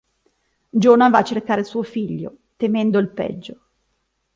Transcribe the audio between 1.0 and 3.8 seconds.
va a cercare suo figlio, temendo il peggio.